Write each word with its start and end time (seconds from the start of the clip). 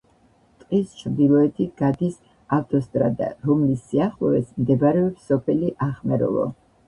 ტყის 0.61 0.93
ჩრდილოეთით 1.01 1.73
გადის 1.81 2.15
ავტოსტრადა, 2.57 3.29
რომლის 3.49 3.83
სიახლოვეს 3.91 4.49
მდებარეობს 4.63 5.29
სოფელი 5.33 5.71
ახმეროვო. 5.89 6.49